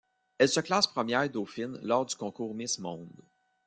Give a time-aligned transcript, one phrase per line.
[0.39, 3.11] Elle se classe première dauphine lors du concours Miss Monde.